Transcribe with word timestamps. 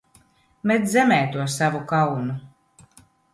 Met 0.71 0.87
zemē 0.93 1.19
to 1.33 1.41
savu 1.57 1.81
kaunu! 1.93 2.33